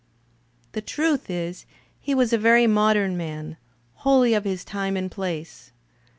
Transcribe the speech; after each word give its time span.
The 0.71 0.81
truth 0.81 1.29
is 1.29 1.67
he 1.99 2.15
was 2.15 2.33
a 2.33 2.37
very 2.39 2.65
modem 2.65 3.15
man, 3.17 3.57
wholly 3.97 4.33
of 4.33 4.45
his 4.45 4.65
time 4.65 4.97
and 4.97 5.11
place. 5.11 5.71